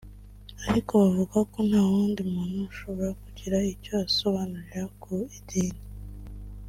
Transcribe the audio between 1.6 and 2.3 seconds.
nta wundi